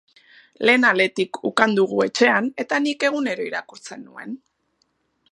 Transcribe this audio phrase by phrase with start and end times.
[0.67, 4.33] Lehen aletik ukan dugu etxean, eta nik egunero irakurtzen nuen.